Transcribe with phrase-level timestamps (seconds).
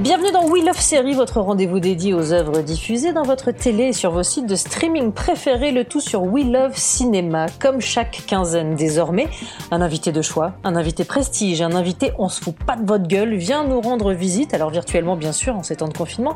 [0.00, 3.92] Bienvenue dans We Love Série, votre rendez-vous dédié aux œuvres diffusées dans votre télé et
[3.92, 7.44] sur vos sites de streaming préférés, le tout sur We Love Cinéma.
[7.60, 9.28] Comme chaque quinzaine désormais,
[9.70, 13.06] un invité de choix, un invité prestige, un invité on se fout pas de votre
[13.06, 16.34] gueule vient nous rendre visite, alors virtuellement bien sûr en ces temps de confinement.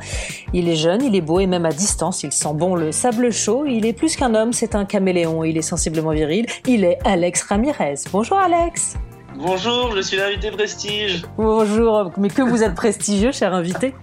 [0.53, 3.33] Il est jeune, il est beau et même à distance, il sent bon le sable
[3.33, 6.99] chaud, il est plus qu'un homme, c'est un caméléon, il est sensiblement viril, il est
[7.07, 7.95] Alex Ramirez.
[8.13, 8.97] Bonjour Alex
[9.39, 11.23] Bonjour, je suis l'invité prestige.
[11.37, 13.95] Bonjour, mais que vous êtes prestigieux, cher invité.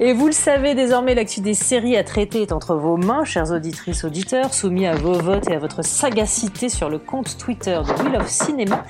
[0.00, 3.52] Et vous le savez, désormais, l'actu des séries à traiter est entre vos mains, chers
[3.52, 8.02] auditrices, auditeurs, soumis à vos votes et à votre sagacité sur le compte Twitter de
[8.02, 8.84] Wheel of Cinema.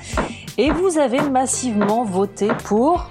[0.59, 3.09] Et vous avez massivement voté pour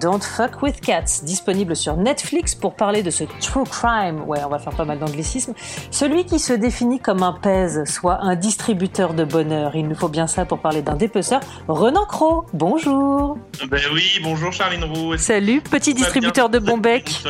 [0.00, 4.48] Don't Fuck with Cats, disponible sur Netflix pour parler de ce true crime, ouais, on
[4.48, 5.54] va faire pas mal d'anglicisme,
[5.90, 9.74] celui qui se définit comme un pèse, soit un distributeur de bonheur.
[9.74, 11.40] Il nous faut bien ça pour parler d'un dépeceur.
[11.68, 13.38] Renan Cro, bonjour.
[13.68, 15.16] Ben oui, bonjour Charline Roux.
[15.16, 17.22] Salut, petit distributeur de bon bec.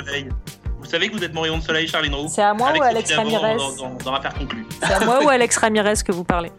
[0.80, 2.28] Vous savez que vous êtes mon rayon de soleil, Charline Roux.
[2.28, 4.66] C'est à moi ou Alex Ramirez dans, dans, dans l'affaire conclue.
[4.80, 6.52] C'est à moi ou Alex Ramirez que vous parlez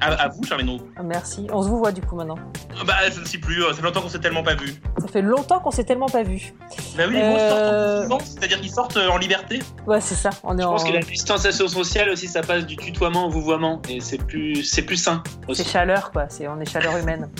[0.00, 0.80] à, vous, Charline Roux.
[1.02, 1.46] Merci.
[1.52, 2.38] On se vous voit du coup maintenant.
[2.86, 3.62] Bah, je ne sais plus.
[3.62, 4.74] Ça fait longtemps qu'on s'est tellement pas vu.
[4.98, 6.54] Ça fait longtemps qu'on s'est tellement pas vu.
[6.96, 8.08] Bah oui, les euh...
[8.08, 9.62] sortent c'est-à-dire qu'ils sortent en liberté.
[9.86, 10.30] Ouais, c'est ça.
[10.42, 10.72] On est je en...
[10.72, 13.80] pense que la distanciation sociale aussi, ça passe du tutoiement au vouvoiement.
[13.88, 15.22] Et c'est plus, c'est plus sain.
[15.52, 16.26] C'est chaleur, quoi.
[16.28, 17.30] C'est, on est chaleur humaine.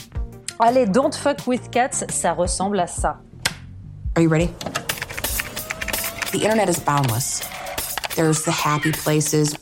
[0.58, 3.18] Allez, Don't Fuck with Cats, ça ressemble à ça.
[4.16, 4.48] Are you ready?
[6.32, 7.42] The internet is boundless.
[8.16, 9.54] There's the happy places,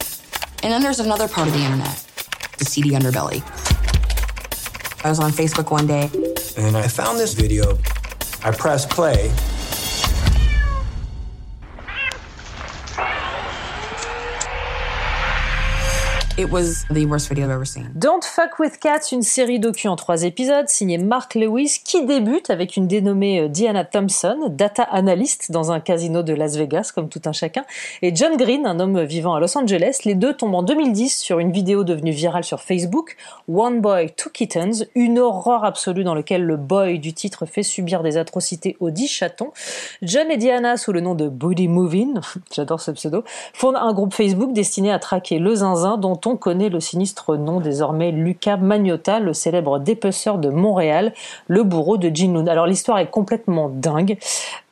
[0.62, 2.03] and then there's another part of the internet.
[2.58, 3.42] The seedy underbelly.
[5.04, 6.10] I was on Facebook one day.
[6.56, 7.78] And I found this video.
[8.42, 9.32] I pressed play.
[16.36, 17.92] It was the worst video I've ever seen.
[17.94, 22.50] Don't Fuck with Cats, une série docu en trois épisodes, signée Mark Lewis, qui débute
[22.50, 27.22] avec une dénommée Diana Thompson, data analyst dans un casino de Las Vegas, comme tout
[27.26, 27.64] un chacun,
[28.02, 30.00] et John Green, un homme vivant à Los Angeles.
[30.04, 33.14] Les deux tombent en 2010 sur une vidéo devenue virale sur Facebook,
[33.48, 38.02] One Boy, Two Kittens, une horreur absolue dans laquelle le boy du titre fait subir
[38.02, 39.52] des atrocités aux dix chatons.
[40.02, 42.18] John et Diana, sous le nom de Booty Moving,
[42.52, 43.22] j'adore ce pseudo,
[43.52, 47.60] fondent un groupe Facebook destiné à traquer le zinzin dont on connaît le sinistre nom
[47.60, 51.12] désormais Luca Magnotta, le célèbre dépeceur de Montréal,
[51.48, 52.46] le bourreau de Jin.
[52.46, 54.18] Alors l'histoire est complètement dingue.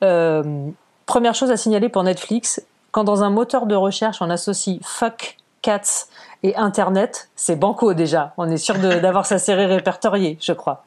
[0.02, 0.42] Euh,
[1.06, 5.36] première chose à signaler pour Netflix, quand dans un moteur de recherche on associe fuck,
[5.62, 6.08] cats
[6.42, 8.34] et internet, c'est banco déjà.
[8.36, 10.84] On est sûr d'avoir sa série répertoriée, je crois.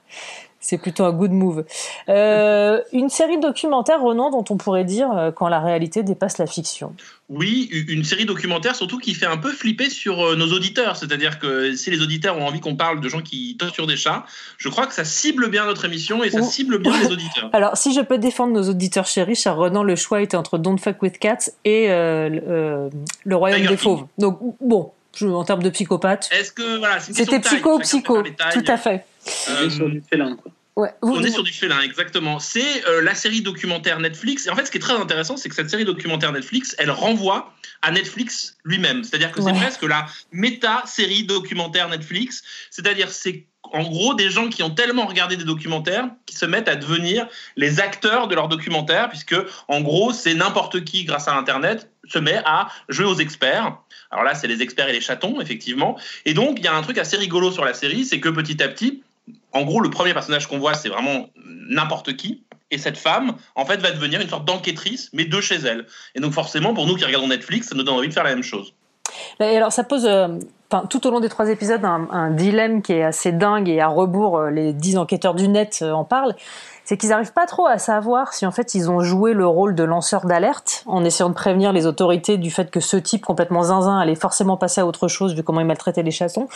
[0.67, 1.63] C'est plutôt un good move.
[2.09, 6.47] Euh, une série documentaire, Renan, dont on pourrait dire euh, quand la réalité dépasse la
[6.47, 6.95] fiction.
[7.29, 10.95] Oui, une série documentaire surtout qui fait un peu flipper sur euh, nos auditeurs.
[10.95, 14.25] C'est-à-dire que si les auditeurs ont envie qu'on parle de gens qui torturent des chats,
[14.57, 17.49] je crois que ça cible bien notre émission et ça cible bien les auditeurs.
[17.53, 20.79] Alors, si je peux défendre nos auditeurs chéris, cher Renan, le choix était entre Don't
[20.79, 22.89] Fuck With Cats et euh, le- euh,
[23.23, 23.97] Le Royaume Tiger des King.
[23.97, 24.05] Fauves.
[24.17, 28.13] Donc, bon, en termes de psychopathe, Est-ce que voilà, c'était de taille, psycho, chacun psycho,
[28.15, 28.63] préfère les tailles.
[28.63, 29.05] tout à fait.
[29.49, 30.51] On est sur du félin, quoi.
[30.75, 30.89] Ouais.
[31.01, 32.37] Vous- On est sur du félin, exactement.
[32.39, 34.45] C'est euh, la série documentaire Netflix.
[34.45, 36.91] Et en fait, ce qui est très intéressant, c'est que cette série documentaire Netflix, elle
[36.91, 39.05] renvoie à Netflix lui-même.
[39.05, 39.53] C'est-à-dire que Ouais.
[39.53, 42.43] c'est presque la méta-série documentaire Netflix.
[42.71, 46.67] C'est-à-dire c'est en gros des gens qui ont tellement regardé des documentaires qui se mettent
[46.67, 49.35] à devenir les acteurs de leurs documentaires, puisque
[49.67, 53.77] en gros, c'est n'importe qui, grâce à Internet, se met à jouer aux experts.
[54.11, 55.97] Alors là, c'est les experts et les chatons, effectivement.
[56.25, 58.61] Et donc, il y a un truc assez rigolo sur la série, c'est que petit
[58.61, 59.01] à petit,
[59.53, 61.29] en gros, le premier personnage qu'on voit, c'est vraiment
[61.69, 62.43] n'importe qui.
[62.71, 65.85] Et cette femme, en fait, va devenir une sorte d'enquêtrice, mais de chez elle.
[66.15, 68.33] Et donc, forcément, pour nous qui regardons Netflix, ça nous donne envie de faire la
[68.33, 68.73] même chose.
[69.39, 70.27] Et alors, ça pose, euh,
[70.89, 73.87] tout au long des trois épisodes, un, un dilemme qui est assez dingue et à
[73.87, 76.35] rebours, euh, les dix enquêteurs du net euh, en parlent.
[76.85, 79.73] C'est qu'ils n'arrivent pas trop à savoir si en fait ils ont joué le rôle
[79.73, 83.63] de lanceur d'alerte en essayant de prévenir les autorités du fait que ce type complètement
[83.63, 86.47] zinzin allait forcément passer à autre chose vu comment il maltraitait les chassons,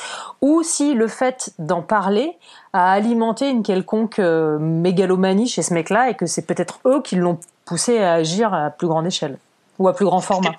[0.42, 2.38] ou si le fait d'en parler
[2.74, 7.16] a alimenté une quelconque euh, mégalomanie chez ce mec-là et que c'est peut-être eux qui
[7.16, 9.38] l'ont poussé à agir à plus grande échelle.
[9.80, 10.56] Ou à plus grand format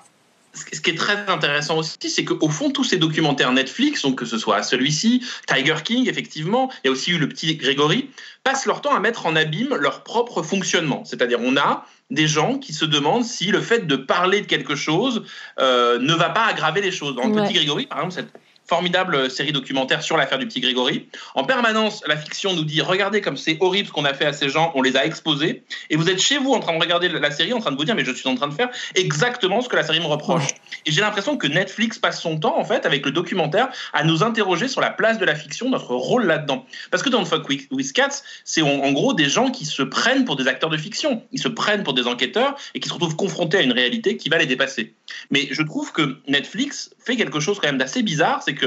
[0.53, 4.25] ce qui est très intéressant aussi, c'est qu'au fond, tous ces documentaires Netflix, donc que
[4.25, 8.09] ce soit celui-ci, Tiger King, effectivement, il y a aussi eu le petit Grégory,
[8.43, 11.03] passent leur temps à mettre en abîme leur propre fonctionnement.
[11.05, 14.75] C'est-à-dire, on a des gens qui se demandent si le fait de parler de quelque
[14.75, 15.23] chose
[15.59, 17.15] euh, ne va pas aggraver les choses.
[17.15, 18.33] Dans le petit Grégory, par exemple, cette
[18.71, 21.09] formidable série documentaire sur l'affaire du petit Grégory.
[21.35, 24.31] En permanence, la fiction nous dit regardez comme c'est horrible ce qu'on a fait à
[24.31, 25.63] ces gens, on les a exposés.
[25.89, 27.83] Et vous êtes chez vous en train de regarder la série, en train de vous
[27.83, 30.47] dire mais je suis en train de faire exactement ce que la série me reproche.
[30.85, 34.23] Et j'ai l'impression que Netflix passe son temps en fait avec le documentaire à nous
[34.23, 36.65] interroger sur la place de la fiction, notre rôle là-dedans.
[36.91, 40.37] Parce que dans Fuck with Cats, c'est en, gros des gens qui se prennent pour
[40.37, 43.57] des acteurs de fiction, ils se prennent pour des enquêteurs et qui se retrouvent confrontés
[43.57, 44.93] à une réalité qui va les dépasser.
[45.29, 48.60] Mais je trouve que Netflix fait quelque chose quand même d'assez bizarre, c'est que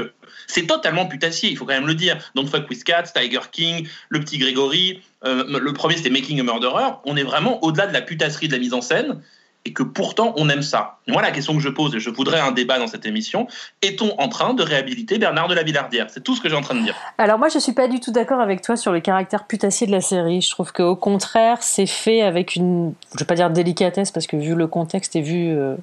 [0.47, 2.17] c'est totalement putassier, il faut quand même le dire.
[2.35, 6.43] Don't Fuck With Cats, Tiger King, Le Petit Grégory, euh, le premier c'était Making a
[6.43, 6.97] Murderer.
[7.05, 9.21] On est vraiment au-delà de la putasserie de la mise en scène
[9.65, 10.99] et que pourtant on aime ça.
[11.07, 13.47] Moi, la question que je pose, et je voudrais un débat dans cette émission,
[13.81, 16.07] est-on en train de réhabiliter Bernard de la Villardière?
[16.09, 16.95] C'est tout ce que j'ai en train de dire.
[17.17, 19.91] Alors moi, je suis pas du tout d'accord avec toi sur le caractère putassier de
[19.91, 20.41] la série.
[20.41, 24.37] Je trouve qu'au contraire, c'est fait avec une, je vais pas dire délicatesse, parce que
[24.37, 25.75] vu le contexte et vu, euh,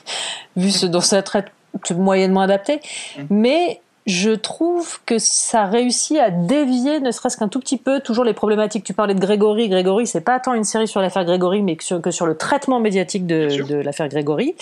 [0.56, 1.52] vu ce dont ça traite
[1.96, 3.22] moyennement adapté, mmh.
[3.30, 8.24] mais je trouve que ça réussit à dévier, ne serait-ce qu'un tout petit peu, toujours
[8.24, 8.82] les problématiques.
[8.82, 9.68] Tu parlais de Grégory.
[9.68, 12.34] Grégory, c'est pas tant une série sur l'affaire Grégory, mais que sur, que sur, le
[12.34, 14.56] traitement médiatique de, de l'affaire Grégory.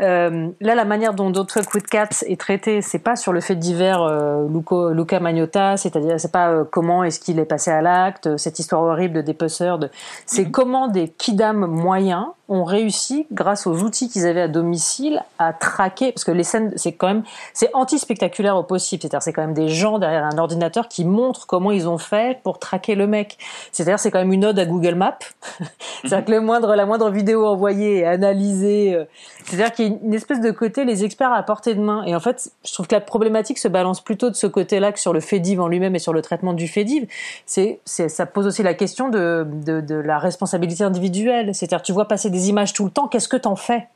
[0.00, 3.40] Euh, là, la manière dont Don't Fuck With Cats est traité, c'est pas sur le
[3.40, 4.48] fait divers euh,
[4.92, 8.82] Luca Magnotta, c'est-à-dire c'est pas euh, comment est-ce qu'il est passé à l'acte, cette histoire
[8.82, 9.90] horrible de dépeceur, de...
[10.26, 10.50] c'est mhm.
[10.50, 16.12] comment des kidam moyens ont réussi, grâce aux outils qu'ils avaient à domicile, à traquer,
[16.12, 17.22] parce que les scènes, c'est quand même,
[17.54, 21.46] c'est anti-spectaculaire au possible, c'est-à-dire c'est quand même des gens derrière un ordinateur qui montrent
[21.46, 23.38] comment ils ont fait pour traquer le mec.
[23.72, 25.18] C'est-à-dire c'est quand même une ode à Google Maps,
[26.04, 29.04] c'est-à-dire que le moindre, la moindre vidéo envoyée est analysée, euh,
[29.44, 32.04] c'est-à-dire qu'il y a une espèce de côté les experts à portée de main.
[32.04, 35.00] Et en fait, je trouve que la problématique se balance plutôt de ce côté-là que
[35.00, 37.06] sur le FEDIV en lui-même et sur le traitement du FEDIV.
[37.46, 41.54] C'est, ça pose aussi la question de, de, de la responsabilité individuelle.
[41.54, 43.88] C'est-à-dire, tu vois passer des images tout le temps, qu'est-ce que t'en fais?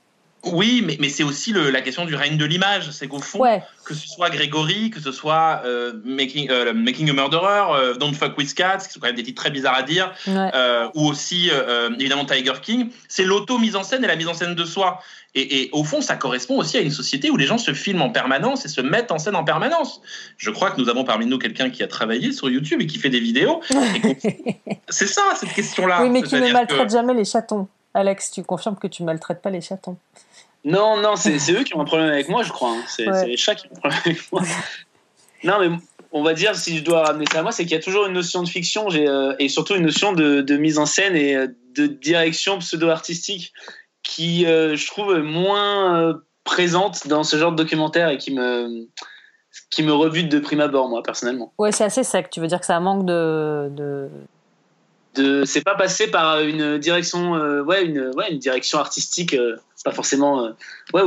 [0.52, 2.90] Oui, mais, mais c'est aussi le, la question du règne de l'image.
[2.92, 3.42] C'est qu'au fond,
[3.84, 8.14] que ce soit Grégory, que ce soit euh, Making, euh, Making a Murderer, euh, Don't
[8.14, 10.12] Fuck With Cats, qui sont quand même des titres très bizarres à dire,
[10.94, 11.50] ou aussi
[11.98, 15.00] évidemment Tiger King, c'est l'auto-mise en scène et la mise en scène de soi.
[15.38, 18.00] Et, et, au fond, ça correspond aussi à une société où les gens se filment
[18.00, 20.00] en permanence et se mettent en scène en permanence.
[20.38, 22.98] Je crois que nous avons parmi nous quelqu'un qui a travaillé sur YouTube et qui
[22.98, 23.60] fait des vidéos.
[24.88, 26.02] c'est ça, cette question-là.
[26.02, 27.68] Oui, mais qui ne maltraite jamais les chatons.
[27.92, 29.98] Alex, tu confirmes que tu maltraites pas les chatons
[30.64, 32.70] Non, non, c'est eux qui ont un problème avec moi, je crois.
[32.70, 32.82] Hein.
[32.88, 34.42] C'est les chats qui ont un problème avec moi.
[35.44, 35.76] non, mais
[36.12, 38.06] on va dire, si je dois ramener ça à moi, c'est qu'il y a toujours
[38.06, 41.48] une notion de fiction euh, et surtout une notion de, mise en scène et euh,
[41.74, 43.52] de direction pseudo-artistique
[44.06, 48.86] qui, euh, je trouve, moins présente dans ce genre de documentaire et qui me
[49.70, 51.52] qui me rebute de prime abord, moi, personnellement.
[51.58, 52.30] Ouais, c'est assez sec.
[52.30, 54.08] Tu veux dire que ça manque de,
[55.44, 59.92] c'est pas passé par une direction euh, ouais une ouais une direction artistique euh, pas
[59.92, 60.50] forcément euh,
[60.92, 61.02] ouais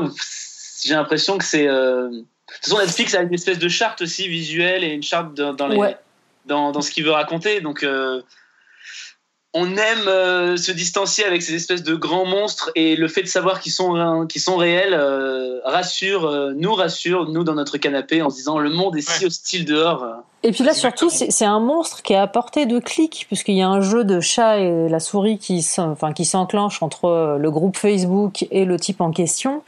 [0.83, 2.09] j'ai l'impression que c'est de
[2.47, 5.95] toute façon Netflix a une espèce de charte aussi visuelle et une charte dans, les,
[6.47, 7.85] dans, dans, ce qu'il veut raconter donc
[9.53, 13.27] on aime euh, se distancier avec ces espèces de grands monstres et le fait de
[13.27, 18.29] savoir qu'ils sont, euh, sont réels euh, rassure, nous rassure, nous dans notre canapé, en
[18.29, 20.05] se disant le monde est si hostile dehors.
[20.43, 23.61] Et puis là, surtout, c'est un monstre qui est à portée de clic, puisqu'il y
[23.61, 28.63] a un jeu de chat et la souris qui s'enclenche entre le groupe Facebook et
[28.63, 29.63] le type en question,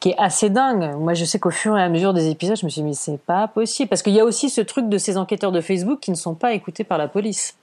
[0.00, 0.96] qui est assez dingue.
[0.98, 2.94] Moi, je sais qu'au fur et à mesure des épisodes, je me suis dit, mais
[2.94, 3.90] c'est pas possible.
[3.90, 6.34] Parce qu'il y a aussi ce truc de ces enquêteurs de Facebook qui ne sont
[6.34, 7.54] pas écoutés par la police.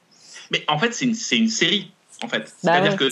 [0.51, 1.91] Mais en fait, c'est une, une, série,
[2.23, 2.53] en fait.
[2.63, 3.09] Bah C'est-à-dire que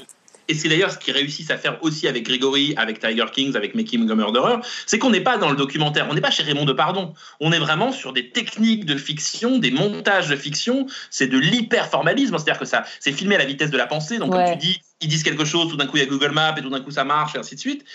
[0.51, 3.73] et c'est d'ailleurs ce qu'ils réussissent à faire aussi avec Grégory, avec Tiger Kings, avec
[3.73, 6.65] Making a Murderer, c'est qu'on n'est pas dans le documentaire, on n'est pas chez Raymond
[6.65, 11.27] de Pardon, on est vraiment sur des techniques de fiction, des montages de fiction, c'est
[11.27, 14.51] de l'hyper-formalisme, c'est-à-dire que ça, c'est filmé à la vitesse de la pensée, donc comme
[14.51, 16.61] tu dis, ils disent quelque chose, tout d'un coup il y a Google Maps et
[16.61, 17.85] tout d'un coup ça marche et ainsi de suite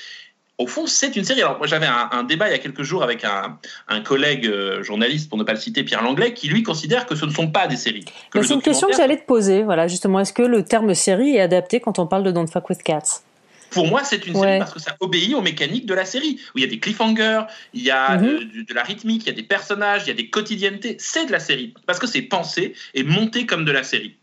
[0.58, 1.42] au fond, c'est une série.
[1.42, 5.28] Alors, moi, j'avais un, débat il y a quelques jours avec un, collègue euh, journaliste,
[5.28, 7.66] pour ne pas le citer, Pierre Langlais, qui lui considère que ce ne sont pas
[7.66, 8.04] des séries.
[8.32, 9.62] C'est une question que j'allais te poser.
[9.62, 12.70] Voilà, justement, est-ce que le terme série est adapté quand on parle de Don't Fuck
[12.70, 13.22] with Cats?
[13.70, 16.58] Pour moi, c'est une série parce que ça obéit aux mécaniques de la série, où
[16.58, 17.42] il y a des cliffhangers,
[17.74, 18.64] il y a mhm.
[18.66, 20.96] de, la rythmique, il y a des personnages, il y a des quotidiennetés.
[20.98, 24.16] C'est de la série, parce que c'est pensé et monté comme de la série.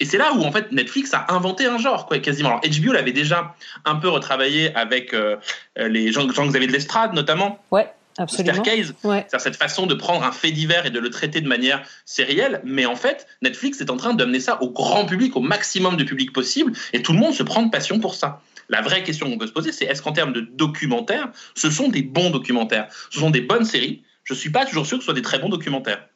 [0.00, 2.50] Et c'est là où en fait Netflix a inventé un genre, quoi, quasiment.
[2.50, 5.36] Alors HBO l'avait déjà un peu retravaillé avec euh,
[5.76, 7.62] les gens, Jean-Xavier de l'Estrade, notamment.
[7.70, 7.88] Ouais.
[8.18, 8.62] Absolument.
[9.04, 9.26] Ouais.
[9.30, 12.60] C'est cette façon de prendre un fait divers et de le traiter de manière sérielle.
[12.64, 16.02] Mais en fait, Netflix est en train d'amener ça au grand public, au maximum de
[16.02, 18.42] public possible, et tout le monde se prend de passion pour ça.
[18.68, 21.88] La vraie question qu'on peut se poser, c'est est-ce qu'en termes de documentaires, ce sont
[21.88, 22.88] des bons documentaires?
[23.10, 24.02] Ce sont des bonnes séries?
[24.24, 26.06] Je suis pas toujours sûr que ce soit des très bons documentaires.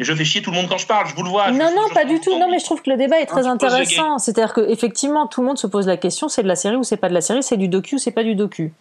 [0.00, 1.50] Je fais chier tout le monde quand je parle, je vous le vois.
[1.50, 2.36] Non, non, pas du tout.
[2.38, 4.18] Non, mais je trouve que le débat est très intéressant.
[4.18, 6.96] C'est-à-dire qu'effectivement, tout le monde se pose la question c'est de la série ou c'est
[6.96, 8.72] pas de la série C'est du docu ou c'est pas du docu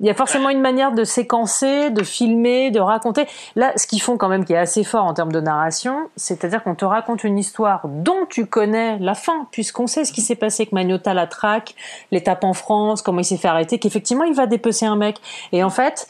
[0.00, 3.26] il y a forcément une manière de séquencer, de filmer, de raconter.
[3.54, 6.62] Là, ce qu'ils font quand même qui est assez fort en termes de narration, c'est-à-dire
[6.62, 10.34] qu'on te raconte une histoire dont tu connais la fin, puisqu'on sait ce qui s'est
[10.34, 11.74] passé avec Magnota la traque,
[12.10, 15.16] l'étape en France, comment il s'est fait arrêter, qu'effectivement il va dépecer un mec.
[15.52, 16.08] Et en fait,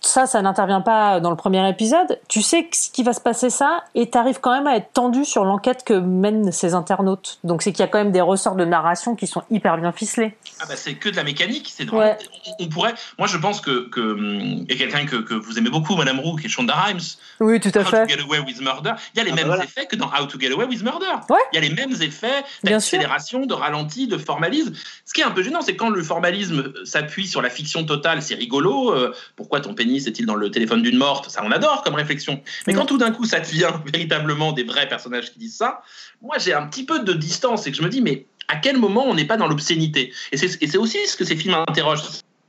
[0.00, 2.18] ça, ça n'intervient pas dans le premier épisode.
[2.28, 5.24] Tu sais ce qui va se passer ça, et t'arrives quand même à être tendu
[5.24, 7.38] sur l'enquête que mènent ces internautes.
[7.44, 9.92] Donc c'est qu'il y a quand même des ressorts de narration qui sont hyper bien
[9.92, 10.36] ficelés.
[10.60, 12.16] Ah bah c'est que de la mécanique, c'est ouais.
[12.58, 12.94] on, pourrait.
[13.18, 16.36] Moi je pense que que hum, et quelqu'un que, que, vous aimez beaucoup, Madame Roux,
[16.36, 17.00] qui est Shonda Rhimes.
[17.40, 18.06] Oui, tout à How fait.
[18.06, 18.94] To Get Away with Murder.
[19.14, 20.82] Il y a les ah, mêmes bah effets que dans How to Get Away with
[20.82, 21.06] Murder.
[21.28, 21.38] Ouais.
[21.52, 24.72] Il y a les mêmes effets d'accélération, de ralenti, de formalisme.
[25.04, 28.22] Ce qui est un peu gênant, c'est quand le formalisme s'appuie sur la fiction totale,
[28.22, 28.92] c'est rigolo.
[28.92, 31.30] Euh, pourquoi ton pénis est-il dans le téléphone d'une morte?
[31.30, 32.40] Ça, on adore comme réflexion.
[32.66, 35.82] Mais quand tout d'un coup ça devient véritablement des vrais personnages qui disent ça,
[36.22, 38.76] moi j'ai un petit peu de distance et que je me dis mais à quel
[38.76, 40.12] moment on n'est pas dans l'obscénité?
[40.32, 42.02] Et c'est aussi ce que ces films interrogent.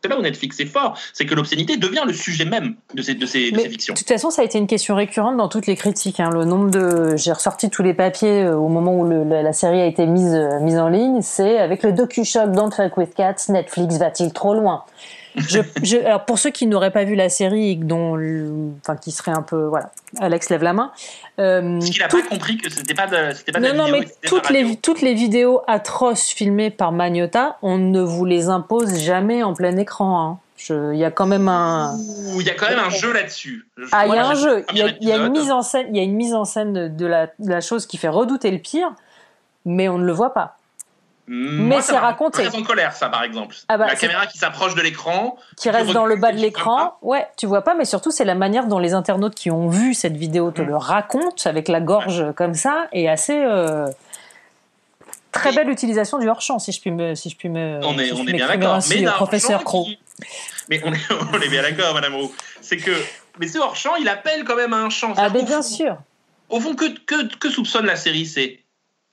[0.05, 3.15] C'est là où Netflix est fort, c'est que l'obscénité devient le sujet même de ces,
[3.15, 3.96] de ces, fictions.
[3.96, 6.20] De toute façon, ça a été une question récurrente dans toutes les critiques.
[6.20, 6.29] Hein.
[6.32, 9.82] Le nombre de, j'ai ressorti tous les papiers euh, au moment où le, la, série
[9.82, 11.24] a été mise euh, mise en ligne.
[11.24, 14.84] C'est avec le docu-shock Don't Fuck with Cats, Netflix va-t-il trop loin?
[15.38, 18.18] Je, je, alors pour ceux qui n'auraient pas vu la série, dont,
[18.82, 20.92] enfin, qui seraient un peu, voilà, Alex lève la main.
[21.39, 24.01] Euh, Parce qu'il n'a pas compris que c'était pas de, c'était pas non, non, vidéo,
[24.01, 29.00] mais toutes les, toutes les vidéos atroces filmées par Magnota, on ne vous les impose
[29.00, 30.22] jamais en plein écran.
[30.22, 30.39] Hein.
[30.70, 31.98] Il y a quand même un.
[32.39, 33.68] Il y a quand même un jeu là-dessus.
[33.92, 34.65] Ah, il y a un jeu.
[34.72, 35.88] Il y a, y a, une mise en scène.
[35.89, 38.50] Il y a une mise en scène de la, de la chose qui fait redouter
[38.50, 38.94] le pire,
[39.65, 40.58] mais on ne le voit pas.
[41.27, 42.44] Mais c'est raconté.
[42.44, 43.55] Très en colère, ça, par exemple.
[43.67, 45.38] Ah bah, la caméra qui s'approche de l'écran.
[45.58, 46.98] Qui reste dans le bas de l'écran.
[47.01, 49.94] Ouais, tu vois pas, mais surtout, c'est la manière dont les internautes qui ont vu
[49.94, 50.65] cette vidéo te mm.
[50.65, 53.38] le racontent, avec la gorge comme ça, et assez.
[53.38, 53.88] Euh,
[55.32, 57.15] très belle utilisation du hors-champ, si je puis me.
[57.15, 58.79] Si je puis me on est, on est bien d'accord.
[58.89, 59.88] Mais professeur Crow.
[60.70, 61.01] Mais on est,
[61.34, 62.32] on est bien d'accord, madame Roux.
[62.62, 62.91] C'est que.
[63.39, 65.13] Mais ce hors-champ, il appelle quand même à un champ.
[65.17, 65.98] Ah, mais bien sûr.
[66.50, 68.60] Au fond, que, que, que soupçonne la série C'est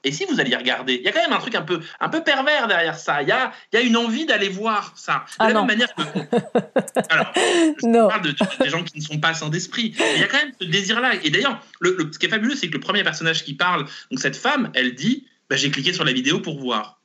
[0.04, 2.08] et si vous alliez regarder, il y a quand même un truc un peu, un
[2.08, 3.22] peu pervers derrière ça.
[3.22, 5.24] Il y a, y a une envie d'aller voir ça.
[5.28, 5.64] De ah la non.
[5.64, 6.02] même manière que.
[7.10, 8.08] Alors, je non.
[8.08, 9.94] parle de, de, des gens qui ne sont pas sans d'esprit.
[10.14, 11.14] Il y a quand même ce désir-là.
[11.22, 13.86] Et d'ailleurs, le, le, ce qui est fabuleux, c'est que le premier personnage qui parle,
[14.10, 16.98] donc cette femme, elle dit bah, J'ai cliqué sur la vidéo pour voir.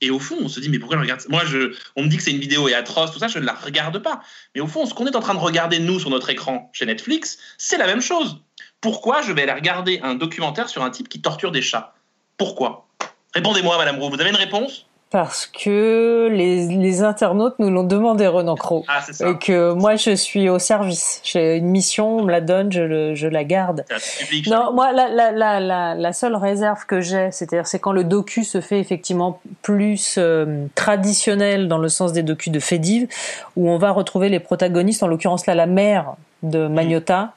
[0.00, 1.28] Et au fond, on se dit, mais pourquoi je regarde ça?
[1.30, 3.44] Moi, je, on me dit que c'est une vidéo et atroce, tout ça, je ne
[3.46, 4.20] la regarde pas.
[4.54, 6.84] Mais au fond, ce qu'on est en train de regarder, nous, sur notre écran chez
[6.84, 8.42] Netflix, c'est la même chose.
[8.82, 11.95] Pourquoi je vais aller regarder un documentaire sur un type qui torture des chats?
[12.36, 12.86] Pourquoi?
[13.34, 14.86] Répondez-moi, Madame Roux, vous avez une réponse?
[15.10, 18.84] Parce que les, les, internautes nous l'ont demandé, Renan Cro.
[18.88, 19.28] Ah, c'est ça.
[19.28, 21.20] Et que moi, je suis au service.
[21.22, 23.84] J'ai une mission, on me la donne, je, le, je la garde.
[24.18, 27.92] Public, non, moi, la, la, la, la, la seule réserve que j'ai, c'est-à-dire, c'est quand
[27.92, 33.06] le docu se fait effectivement plus euh, traditionnel dans le sens des docus de Fediv,
[33.54, 37.32] où on va retrouver les protagonistes, en l'occurrence là, la mère de Magnota.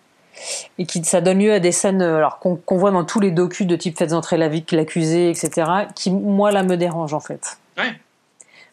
[0.78, 3.32] Et qui ça donne lieu à des scènes alors qu'on qu voit dans tous les
[3.32, 7.20] docus de type faites entrer la victime l'accusé etc qui moi là me dérange en
[7.20, 7.92] fait ouais.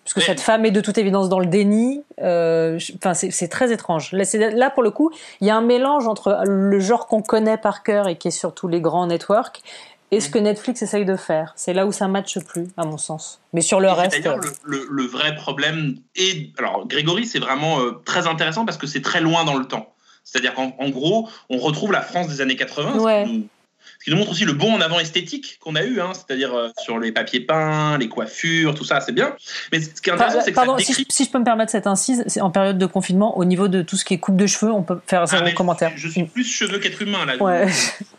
[0.04, 3.72] parce que cette femme est de toute évidence dans le déni euh, enfin c'est très
[3.72, 5.10] étrange là, là pour le coup
[5.40, 8.32] il y a un mélange entre le genre qu'on connaît par cœur et qui est
[8.32, 9.62] sur tous les grands networks
[10.12, 11.52] et ce que Netflix essaye de faire.
[11.56, 13.40] C'est là où ça ne matche plus, à mon sens.
[13.52, 14.22] Mais sur le et reste.
[14.22, 16.56] D'ailleurs, le, le, le, vrai problème est.
[16.58, 19.92] Alors, Grégory, c'est vraiment euh, très intéressant parce que c'est très loin dans le temps.
[20.26, 23.24] C'est-à-dire qu'en gros, on retrouve la France des années 80, ouais.
[23.24, 23.48] ce, qui nous,
[24.00, 26.52] ce, qui nous, montre aussi le bon en avant esthétique qu'on a eu, hein, c'est-à-dire
[26.52, 29.36] euh, sur les papiers peints, les coiffures, tout ça, c'est bien.
[29.70, 30.94] Mais ce qui est intéressant, c'est que Pardon, ça décrit...
[30.94, 33.68] si, si, je peux me permettre cette incise, c'est en période de confinement, au niveau
[33.68, 35.92] de tout ce qui est coupe de cheveux, on peut faire ça ah, en commentaire.
[35.94, 37.36] Je, je, suis plus cheveux qu'être humain, là.
[37.36, 37.66] Ouais.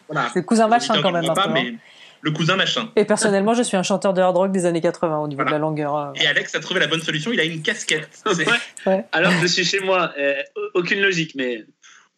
[0.10, 0.30] Voilà.
[0.34, 1.26] C'est cousin machin quand même.
[1.34, 1.74] Pas, mais
[2.22, 2.90] le cousin machin.
[2.96, 5.52] Et personnellement, je suis un chanteur de hard rock des années 80 au niveau voilà.
[5.52, 5.96] de la longueur.
[5.96, 6.12] Euh...
[6.16, 8.10] Et Alex a trouvé la bonne solution, il a une casquette.
[8.26, 8.46] ouais.
[8.86, 9.06] Ouais.
[9.12, 10.36] Alors je suis chez moi, euh,
[10.74, 11.66] aucune logique, mais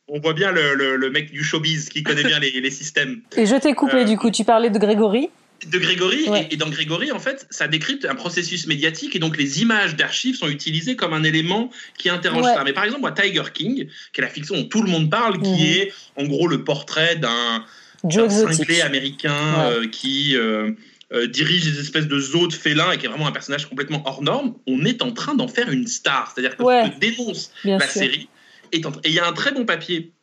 [0.10, 3.22] on voit bien le, le, le, mec du showbiz qui connaît bien les, les, systèmes.
[3.38, 5.30] Et je t'ai coupé, euh, du coup, tu parlais de Grégory
[5.68, 6.48] de Grégory, ouais.
[6.50, 9.98] et, et, dans Grégory, en fait, ça décrypte un processus médiatique, et donc les images
[9.98, 12.54] d'archives sont utilisées comme un élément qui interroge ouais.
[12.54, 12.64] ça.
[12.64, 15.42] Mais par exemple, moi, Tiger King, qui est la fiction dont tout le monde parle,
[15.42, 15.66] qui mmh.
[15.66, 17.66] est en gros le portrait d'un
[18.10, 19.74] cinglé américain ouais.
[19.74, 20.38] euh, qui...
[20.38, 20.72] Euh,
[21.12, 24.04] euh, dirige des espèces de zoos de félins et qui est vraiment un personnage complètement
[24.06, 26.32] hors norme, on est en train d'en faire une star.
[26.32, 27.90] C'est-à-dire que ouais, ce que dénonce la sûr.
[27.90, 28.30] série,
[28.72, 30.14] et il y a un très bon papier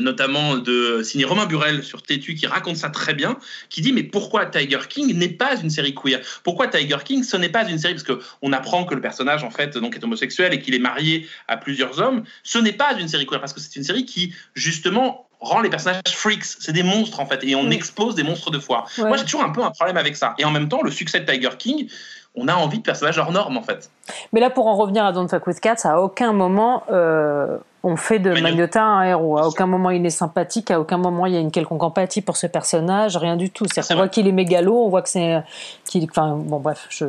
[0.00, 3.36] notamment de signer Romain Burel sur Tétu qui raconte ça très bien,
[3.68, 6.20] qui dit mais pourquoi Tiger King n'est pas une série queer?
[6.42, 7.94] Pourquoi Tiger King ce n'est pas une série?
[7.94, 10.80] Parce que on apprend que le personnage en fait donc est homosexuel et qu'il est
[10.80, 12.24] marié à plusieurs hommes.
[12.42, 15.70] Ce n'est pas une série queer parce que c'est une série qui justement rend les
[15.70, 18.88] personnages freaks, c'est des monstres en fait et on expose des monstres de foire.
[18.98, 21.20] Moi j'ai toujours un peu un problème avec ça et en même temps le succès
[21.20, 21.88] de Tiger King
[22.36, 23.90] on a envie de personnages hors normes en fait.
[24.32, 27.96] Mais là, pour en revenir à Don't Fuck With Cats, à aucun moment euh, on
[27.96, 29.38] fait de Magnota un héros.
[29.38, 32.22] À aucun moment il est sympathique, à aucun moment il y a une quelconque empathie
[32.22, 33.66] pour ce personnage, rien du tout.
[33.66, 35.42] C'est-à-dire qu'on voit qu'il est mégalo, on voit que c'est,
[35.84, 37.06] qu'il, enfin bon bref, je,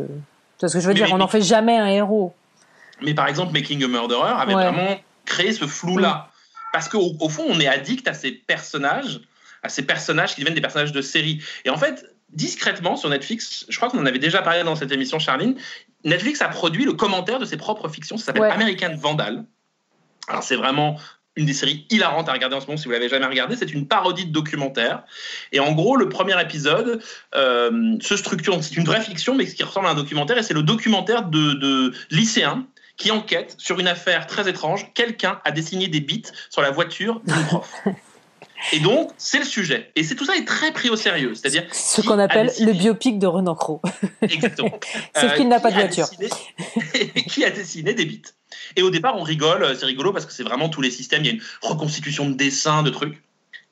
[0.60, 1.08] c'est ce que je veux dire?
[1.12, 2.34] on n'en fait jamais un héros.
[3.02, 6.30] Mais par exemple, Making a Murderer avait vraiment créé ce flou-là,
[6.72, 9.22] parce qu'au au fond, on est addict à ces personnages,
[9.64, 11.42] à ces personnages qui deviennent des personnages de série.
[11.66, 14.92] Et en fait, discrètement sur Netflix, je crois qu'on en avait déjà parlé dans cette
[14.92, 15.56] émission, Charline,
[16.04, 19.46] Netflix a produit le commentaire de ses propres fictions, ça s'appelle American Vandal.
[20.28, 20.98] Alors c'est vraiment
[21.36, 23.56] une des séries hilarantes à regarder en ce moment si vous l'avez jamais regardé.
[23.56, 25.04] C'est une parodie de documentaire.
[25.52, 27.02] Et en gros, le premier épisode
[27.36, 28.58] euh, se structure.
[28.64, 30.38] C'est une vraie fiction, mais qui ressemble à un documentaire.
[30.38, 32.66] Et c'est le documentaire de, de lycéens
[32.98, 34.94] qui enquêtent sur une affaire très étrange.
[34.94, 37.70] Quelqu'un a dessiné des bits sur la voiture d'une prof.
[38.72, 39.92] Et donc, c'est le sujet.
[39.96, 41.36] Et c'est tout ça est très pris au sérieux.
[41.36, 43.82] C'est-à-dire ce qu'on appelle le biopic de Renan Cro.
[44.22, 44.80] Exactement.
[45.16, 46.08] Sauf qu'il n'a pas de voiture.
[47.28, 48.24] qui a dessiné des bits.
[48.76, 51.24] Et au départ, on rigole, euh, c'est rigolo parce que c'est vraiment tous les systèmes,
[51.24, 53.22] il y a une reconstitution de dessins, de trucs.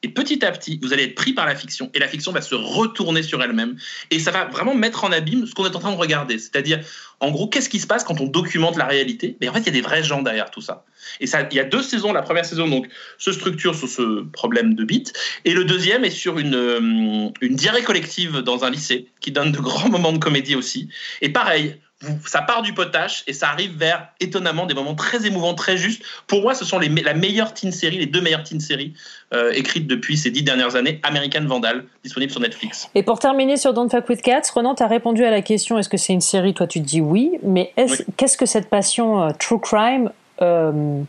[0.04, 2.42] Et petit à petit, vous allez être pris par la fiction et la fiction va
[2.42, 3.78] se retourner sur elle-même
[4.12, 6.38] et ça va vraiment mettre en abîme ce qu'on est en train de regarder.
[6.38, 6.82] C'est-à-dire,
[7.22, 9.38] en gros, qu'est-ce qui se passe quand on documente la réalité?
[9.40, 10.84] Mais en fait, il y a des vrais gens derrière tout ça.
[11.22, 12.12] Et ça, il y a deux saisons.
[12.12, 15.06] La première saison donc se structure sur ce problème de bits
[15.46, 19.54] et le deuxième est sur une, euh, une diarrhée collective dans un lycée qui donne
[19.54, 20.90] de grands moments de comédie aussi.
[21.22, 21.78] Et pareil,
[22.26, 26.04] ça part du potache et ça arrive vers étonnamment des moments très émouvants, très justes.
[26.28, 28.94] Pour moi, ce sont les, la meilleure teen série, les deux meilleures teen séries
[29.34, 32.90] euh, écrites depuis ces dix dernières années, American Vandal, disponible sur Netflix.
[32.96, 35.78] Et pour terminer sur Don't Fuck With Cats, Renan, tu as répondu à la question
[35.78, 36.54] est-ce que c'est une série?
[36.54, 37.74] Toi, tu dis oui, mais
[38.18, 41.02] qu'est-ce que cette passion euh, true crime euh,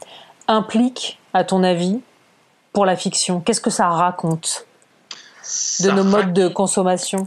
[0.49, 2.01] implique, à ton avis,
[2.73, 3.41] pour la fiction?
[3.41, 4.67] Qu'est-ce que ça raconte?
[5.81, 7.27] De nos modes de consommation?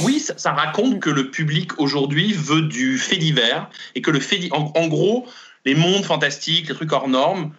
[0.00, 4.48] Oui, ça, raconte que le public aujourd'hui veut du fait divers et que le fait,
[4.52, 5.26] en, en, gros,
[5.64, 7.52] les mondes fantastiques, les trucs hors normes,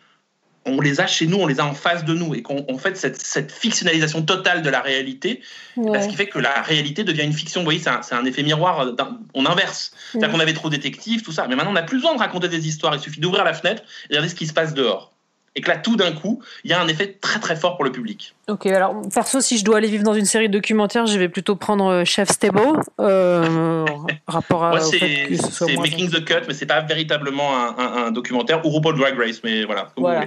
[0.66, 2.96] on les a chez nous, on les a en face de nous et qu'en fait
[2.96, 5.42] cette, fictionnalisation totale de la réalité,
[5.76, 7.62] ce qui fait que la réalité devient une fiction.
[7.62, 8.94] Vous voyez, c'est un, effet miroir,
[9.34, 9.92] on inverse.
[10.12, 12.20] C'est-à-dire qu'on avait trop de détectives, tout ça, mais maintenant on n'a plus besoin de
[12.20, 15.14] raconter des histoires, il suffit d'ouvrir la fenêtre et regarder ce qui se passe dehors
[15.56, 17.86] et que là, tout d'un coup, il y a un effet très très fort pour
[17.86, 18.36] le public.
[18.50, 21.56] Ok, alors perso, si je dois aller vivre dans une série documentaire, je vais plutôt
[21.56, 22.60] prendre euh, Chef Stable,
[23.00, 23.86] euh,
[24.28, 24.72] rapport à.
[24.72, 29.40] Moi, c'est Making the Cut, mais c'est pas véritablement un, documentaire, ou RuPaul Drag Race,
[29.46, 29.88] mais voilà.
[29.96, 30.26] voilà.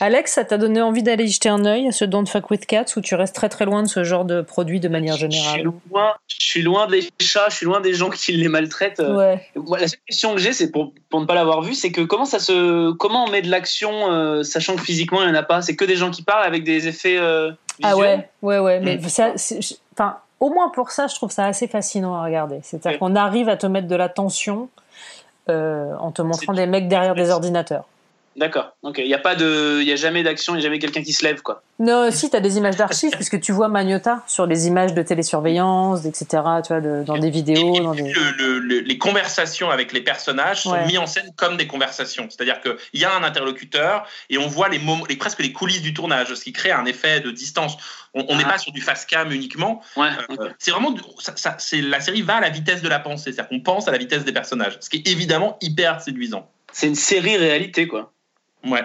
[0.00, 2.86] Alex, ça t'a donné envie d'aller jeter un œil à ce Don't Fuck With Cats,
[2.96, 5.52] ou tu restes très très loin de ce genre de produit de manière générale je
[5.52, 9.00] suis, loin, je suis loin des chats, je suis loin des gens qui les maltraitent.
[9.00, 9.46] Ouais.
[9.78, 12.24] La seule question que j'ai, c'est pour, pour ne pas l'avoir vu, c'est que comment
[12.24, 15.42] ça se, comment on met de l'action, euh, sachant que physiquement il n'y en a
[15.42, 17.18] pas, c'est que des gens qui parlent avec des effets.
[17.82, 18.80] Ah ouais, ouais, ouais.
[18.80, 19.08] Mais mm.
[19.08, 19.32] ça,
[19.92, 22.60] enfin, au moins pour ça, je trouve ça assez fascinant à regarder.
[22.62, 24.68] C'est-à-dire qu'on arrive à te mettre de la tension
[25.48, 27.84] euh, en te montrant des mecs derrière des ordinateurs.
[28.38, 28.76] D'accord.
[28.82, 28.98] Ok.
[28.98, 31.02] Il n'y a pas de, il y a jamais d'action, il n'y a jamais quelqu'un
[31.02, 31.62] qui se lève, quoi.
[31.80, 35.02] Non, si tu as des images d'archives, puisque tu vois Magnota sur les images de
[35.02, 36.26] télésurveillance, etc.
[36.64, 38.12] Tu vois, dans des vidéos, dans des...
[38.84, 42.28] les conversations avec les personnages sont mises en scène comme des conversations.
[42.30, 45.82] C'est-à-dire qu'il y a un interlocuteur et on voit les, moments, les presque les coulisses
[45.82, 47.76] du tournage, ce qui crée un effet de distance.
[48.14, 48.52] On n'est ah.
[48.52, 49.82] pas sur du fast cam uniquement.
[49.96, 53.32] Ouais, euh, c'est vraiment, ça, c'est la série va à la vitesse de la pensée,
[53.32, 56.50] c'est-à-dire qu'on pense à la vitesse des personnages, ce qui est évidemment hyper séduisant.
[56.72, 58.12] C'est une série réalité, quoi.
[58.64, 58.82] Ouais.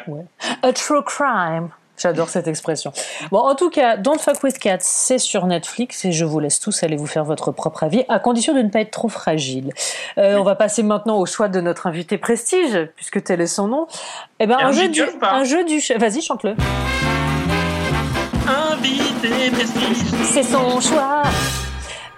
[0.61, 1.69] A true crime.
[1.97, 2.91] J'adore cette expression.
[3.31, 6.59] Bon, en tout cas, Don't Fuck With Cats, c'est sur Netflix et je vous laisse
[6.59, 9.71] tous aller vous faire votre propre avis, à condition de ne pas être trop fragile.
[10.17, 13.67] Euh, on va passer maintenant au choix de notre invité prestige, puisque tel est son
[13.67, 13.87] nom.
[14.39, 16.55] Eh ben, un, jeu du, un jeu du, vas-y, chante-le.
[18.47, 19.97] Invité prestige.
[20.23, 21.23] C'est son choix.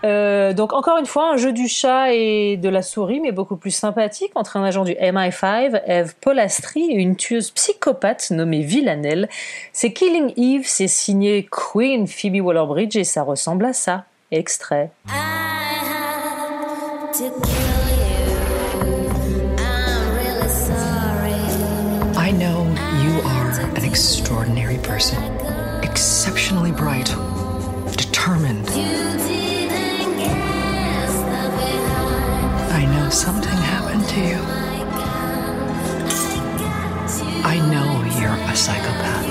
[0.05, 3.57] Euh, donc encore une fois, un jeu du chat et de la souris, mais beaucoup
[3.57, 9.27] plus sympathique, entre un agent du MI5, Eve Polastri, et une tueuse psychopathe nommée Villanelle.
[9.73, 14.05] C'est Killing Eve, c'est signé Queen Phoebe Waller-Bridge et ça ressemble à ça.
[14.31, 14.91] Extrait.
[22.17, 22.65] I know
[23.03, 25.17] you are an extraordinary person,
[25.83, 27.13] exceptionally bright,
[27.95, 28.65] determined.
[33.11, 34.39] something happened to you.
[37.43, 37.89] I know
[38.19, 39.25] you're a psychopath.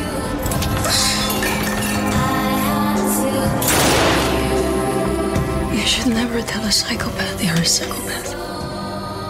[5.75, 8.31] You should never tell a psychopath you're a psychopath.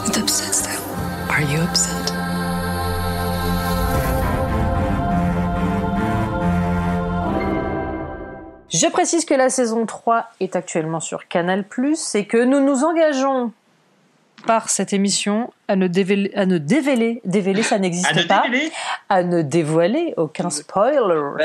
[0.09, 0.83] It upsets them.
[1.31, 2.13] Are you upset?
[8.69, 11.65] Je précise que la saison 3 est actuellement sur Canal⁇
[12.17, 13.53] et que nous nous engageons
[14.47, 18.45] par cette émission à ne dévoiler, à ne dévoiler, dévoiler ça n'existe ne pas,
[19.09, 20.99] à ne dévoiler aucun spoiler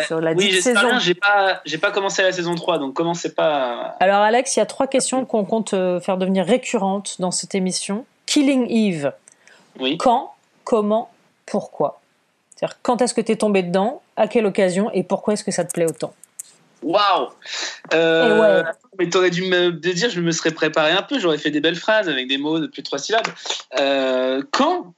[0.05, 0.99] sur la oui, saison.
[0.99, 3.95] j'ai pas, j'ai pas commencé la saison 3, donc commencez pas.
[3.99, 7.31] à- Alors Alex, il y a trois questions qu'on compte euh, faire devenir récurrentes dans
[7.31, 8.05] cette émission.
[8.25, 9.13] Killing Eve,
[9.79, 9.97] Oui.
[9.97, 10.33] quand,
[10.63, 11.09] comment,
[11.45, 11.99] pourquoi?
[12.55, 14.91] C'est-à-dire quand est-ce que tu es tombé dedans, à quelle occasion?
[14.91, 16.13] Et pourquoi est-ce que ça te plaît autant?
[16.81, 17.29] Waouh
[17.93, 18.71] euh, ouais.
[18.97, 21.75] Mais t'aurais dû me dire, je me serais préparé un peu, j'aurais fait des belles
[21.75, 23.27] phrases avec des mots de plus de trois syllabes.
[23.79, 24.93] Euh, quand?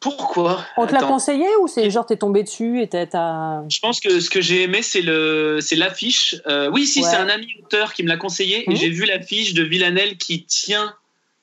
[0.00, 0.64] Pourquoi?
[0.76, 3.64] On te l'a conseillé ou c'est genre t'es tombé dessus et t'as-.
[3.68, 6.36] Je pense que ce que j'ai aimé, c'est le, c'est l'affiche.
[6.46, 7.08] Euh, oui, si, Ouais.
[7.10, 10.44] c'est un ami auteur qui me l'a conseillé et j'ai vu l'affiche de Villanelle qui
[10.44, 10.94] tient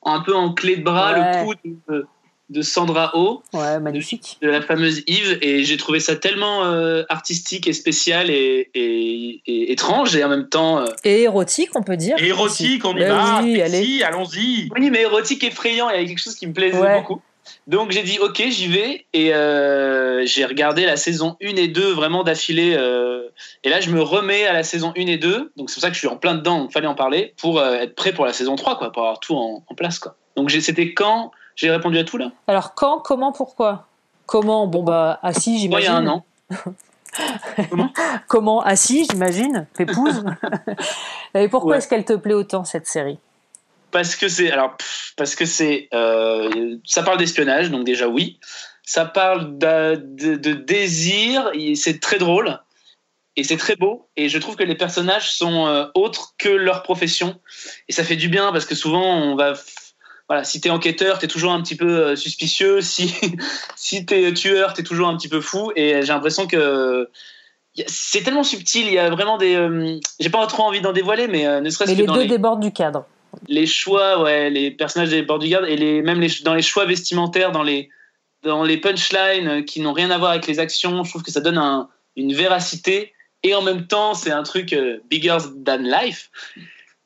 [0.06, 1.40] un peu en clé de bras Ouais.
[1.40, 1.54] le cou
[1.90, 2.08] de,
[2.50, 4.38] de Sandra Oh, Ouais, magnifique.
[4.42, 9.42] de la fameuse Yves, et j'ai trouvé ça tellement euh, artistique et spécial et, et-
[9.48, 10.80] et étrange et en même temps.
[10.80, 12.16] euh, Et érotique, on peut dire.
[12.20, 13.42] Et érotique, on y Ben va.
[13.42, 14.70] oui, sexy, allons-y.
[14.78, 16.98] Oui, mais érotique, effrayant, il y avait quelque chose qui me plaisait Ouais.
[17.02, 17.22] beaucoup.
[17.68, 21.92] Donc j'ai dit ok, j'y vais et euh, j'ai regardé la saison 1 et 2
[21.94, 22.76] vraiment d'affilée.
[22.78, 23.30] euh,
[23.64, 25.52] et là, je me remets à la saison 1 et 2.
[25.56, 27.60] Donc c'est pour ça que je suis en plein dedans, donc fallait en parler pour
[27.60, 30.00] euh, être prêt pour la saison 3, quoi, pour avoir tout en, en place.
[30.00, 30.16] Quoi.
[30.36, 33.88] Donc c'était quand J'ai répondu à tout là Alors quand, comment, pourquoi?
[34.26, 34.68] Comment?
[34.68, 35.92] Bon bah assis, Moi, il y j'imagine.
[35.92, 36.26] a un an.
[38.28, 38.62] Comment?
[38.62, 39.68] Assis, j'imagine.
[39.78, 40.24] Pépouze.
[41.36, 41.78] et pourquoi Ouais.
[41.78, 43.18] est-ce qu'elle te plaît autant cette série?
[43.92, 48.40] Parce que c'est alors pff, parce que c'est euh, ça parle d'espionnage donc déjà oui
[48.84, 52.60] ça parle d'a- de, de désir c'est très drôle
[53.38, 56.84] et c'est très beau et je trouve que les personnages sont euh, autres que leur
[56.84, 57.40] profession
[57.88, 59.54] et ça fait du bien parce que souvent on va
[60.28, 63.14] voilà si t'es enquêteur t'es toujours un petit peu euh, suspicieux si
[63.76, 67.10] si t'es tueur t'es toujours un petit peu fou et j'ai l'impression que
[67.88, 71.28] c'est tellement subtil il y a vraiment des euh, j'ai pas trop envie d'en dévoiler
[71.28, 73.06] mais euh, ne serait-ce que les dans deux les débordent du cadre.
[73.50, 76.86] les choix, ouais, les personnages bords du garde et les, même les, dans les choix
[76.86, 77.90] vestimentaires, dans les,
[78.44, 81.42] dans les punchlines qui n'ont rien à voir avec les actions, je trouve que ça
[81.42, 83.12] donne un- une véracité
[83.44, 86.30] et en même temps, c'est un truc euh, bigger than life.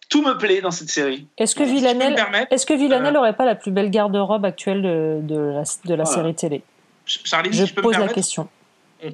[0.09, 1.27] Tout me plaît dans cette série.
[1.37, 3.19] Est-ce que Si me Villanelle, permettre, est-ce que Villanelle Euh.
[3.19, 6.05] aurait pas la plus belle garde-robe actuelle de, de la, de la Voilà.
[6.05, 6.63] série télé
[7.05, 8.47] Charlie, Je si je peux me pose la permettre, question.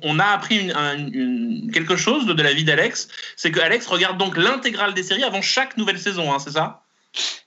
[0.04, 3.60] on- a appris une- un- une- quelque chose de, de la vie d'Alex, c'est que
[3.60, 6.82] Alex regarde donc l'intégrale des séries avant chaque nouvelle saison, hein, c'est ça?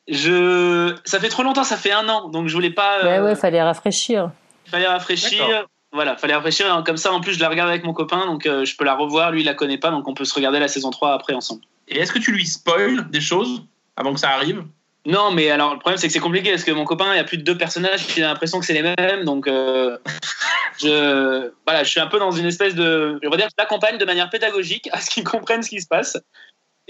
[0.08, 3.02] Je, ça fait trop longtemps, ça fait un an, donc je voulais pas.
[3.02, 4.30] Ouais, euh, ouais, fallait rafraîchir.
[4.66, 5.66] fallait rafraîchir.
[5.92, 6.82] Voilà, fallait rafraîchir.
[6.87, 8.94] Comme ça, en plus, je la regarde avec mon copain, donc euh, je peux la
[8.94, 9.30] revoir.
[9.32, 11.62] Lui, il la connaît pas, donc on peut se regarder la saison 3 après ensemble.
[11.88, 13.64] Et est-ce que tu lui spoil des choses
[13.96, 14.64] avant que ça arrive?
[15.07, 17.20] Non, mais alors le problème c'est que c'est compliqué parce que mon copain, il y
[17.20, 19.96] a plus de deux personnages, j'ai l'impression que c'est les mêmes, donc euh,
[20.79, 23.96] je voilà, je suis un peu dans une espèce de, je veux dire, je l'accompagne
[23.96, 26.18] de manière pédagogique à ce qu'ils comprennent ce qui se passe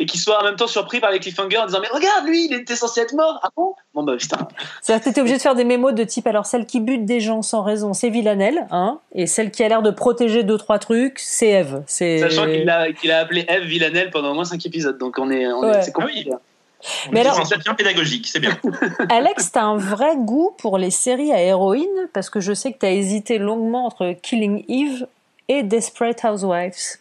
[0.00, 2.46] et qu'ils soient en même temps surpris par les cliffhangers en disant mais regarde lui,
[2.46, 3.74] il était censé être mort, ah bon?
[3.94, 4.38] Bon bah putain.
[4.80, 7.20] C'est-à-dire que t'étais obligé de faire des mémos de type alors celle qui bute des
[7.20, 10.78] gens sans raison, c'est Villanelle, hein, et celle qui a l'air de protéger deux trois
[10.78, 11.82] trucs, c'est Eve.
[11.86, 12.18] C'est.
[12.20, 15.30] Sachant qu'il a qu'il a appelé Eve Villanelle pendant au moins cinq épisodes, donc on
[15.30, 15.82] est, on est- Ouais.
[15.82, 16.30] c'est compliqué.
[16.32, 18.56] On Mais dit alors- soutien pédagogique, c'est bien.
[19.10, 22.78] Alex, t'as un vrai goût pour les séries à héroïnes parce que je sais que
[22.78, 25.08] t'as hésité longuement entre Killing Eve
[25.48, 26.98] et Desperate Housewives.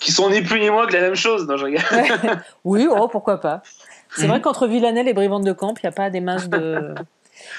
[0.00, 2.40] Qui sont ni plus ni moins que la même chose, non je regarde.
[2.64, 3.62] Oui, oh pourquoi pas.
[4.16, 6.94] C'est vrai qu'entre Villanelle et Brivante de Camp, il n'y a pas des masses de.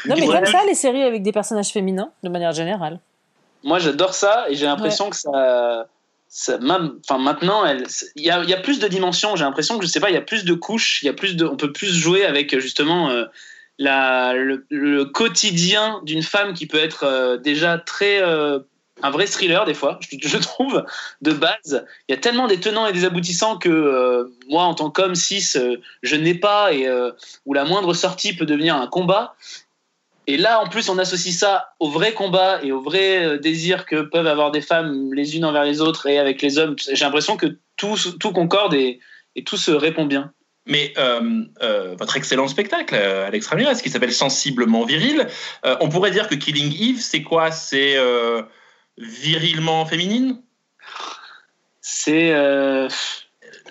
[0.05, 2.99] Non mais t'aimes ça les séries avec des personnages féminins de manière générale?
[3.63, 5.87] Moi, j'adore ça et j'ai l'impression que ça,
[6.27, 9.35] ça même, enfin maintenant, il y a, il y a plus de dimensions.
[9.35, 11.13] J'ai l'impression que je sais pas, il y a plus de couches, il y a
[11.13, 13.25] plus de, on peut plus jouer avec justement euh,
[13.77, 18.59] la, le, le quotidien d'une femme qui peut être euh, déjà très euh,
[19.01, 20.83] un vrai thriller des fois, je, trouve,
[21.21, 21.85] de base.
[22.07, 25.15] Il y a tellement des tenants et des aboutissants que euh, moi, en tant qu'homme
[25.15, 27.11] cis, euh, je n'ai pas et euh,
[27.45, 29.35] où la moindre sortie peut devenir un combat.
[30.27, 33.85] Et là, en plus, on associe ça au vrai combat et au vrai euh, désir
[33.85, 36.75] que peuvent avoir des femmes les unes envers les autres et avec les hommes.
[36.77, 38.99] J'ai l'impression que tout, tout concorde et,
[39.45, 40.33] tout se répond bien.
[40.65, 40.93] Mais
[41.97, 45.27] votre excellent spectacle, euh, Alex Ramirez, qui s'appelle Sensiblement viril,
[45.63, 47.51] on pourrait dire que Killing Eve, c'est quoi?
[47.51, 47.97] C'est
[48.99, 50.41] virilement féminine?
[51.81, 52.31] C'est.
[52.31, 52.87] euh,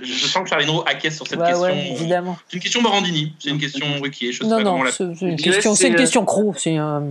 [0.00, 1.62] Je sens que Charlie Naud acquiesce sur cette Ouais, question.
[1.64, 2.38] ouais, évidemment.
[2.48, 4.92] C'est une question Morandini, c'est une question Ruquier, je sais Non, pas comment non, la...
[4.92, 6.54] c'est une question, que c'est une euh, question croc.
[6.58, 7.08] C'est un-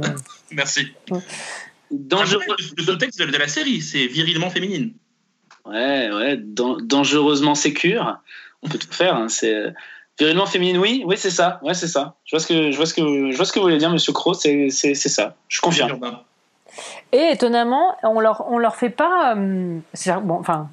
[0.52, 0.88] Merci.
[1.92, 2.42] dangereux.
[2.50, 4.94] Après, le sous-texte de, de la série, c'est virilement féminine.
[5.66, 8.18] Ouais, ouais, dan- dangereusement sécure.
[8.64, 9.16] On peut tout faire.
[9.16, 9.74] hein, c'est.
[10.20, 12.16] Virilement féminine, oui, oui, c'est ça, ouais, c'est ça.
[12.26, 13.92] Je vois ce que je vois ce que je vois ce que vous voulez dire,
[13.92, 15.36] Monsieur c'est c'est ça.
[15.48, 16.00] Je confirme.
[17.12, 19.36] Et étonnamment, on leur, on leur fait pas.
[19.36, 19.80] euh,
[20.24, 20.70] bon, enfin,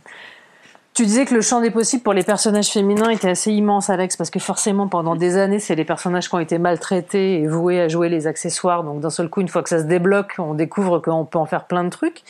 [0.95, 4.17] tu disais que le champ des possibles pour les personnages féminins était assez immense, Alex,
[4.17, 7.81] parce que forcément, pendant des années, c'est les personnages qui ont été maltraités et voués
[7.81, 8.85] à jouer les accessoires.
[8.85, 11.47] Donc, d'un seul coup, une fois que ça se débloque, on découvre qu'on peut en
[11.47, 12.23] faire plein de trucs.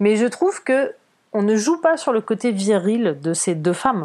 [0.00, 0.92] Mais je trouve que
[1.32, 4.02] on ne joue pas sur le côté viril de ces deux femmes.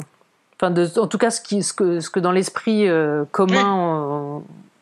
[0.58, 4.15] Enfin, de, en tout cas, ce, qui, ce, que, ce que dans l'esprit euh, commun,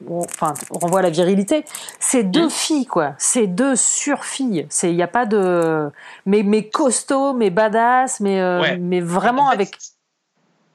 [0.10, 1.66] enfin, on renvoie à la virilité.
[2.00, 3.16] C'est deux filles, quoi.
[3.18, 4.66] C'est deux sur-filles.
[4.70, 5.89] C'est, il n'y a pas de,
[6.26, 8.78] mais, mais costaud, mais badass, mais, euh, Ouais.
[8.78, 9.78] mais vraiment En fait, avec.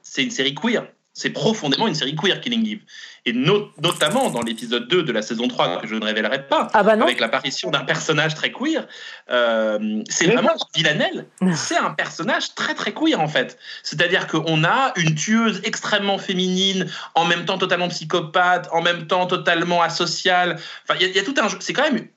[0.01, 0.87] C'est une série queer.
[1.19, 2.79] C'est profondément une série queer, Killing Eve.
[3.25, 6.69] Et no- notamment dans l'épisode 2 de la saison 3, que je ne révélerai pas,
[6.73, 8.87] Ah bah avec l'apparition d'un personnage très queer,
[9.29, 11.25] euh, c'est vraiment Villanelle.
[11.55, 13.57] C'est un personnage très très queer en fait.
[13.83, 19.27] C'est-à-dire qu'on a une tueuse extrêmement féminine, en même temps totalement psychopathe, en même temps
[19.27, 20.57] totalement asociale.
[20.87, 21.57] Enfin, il y, a- il y a tout un jeu.
[21.59, 22.07] C'est quand même.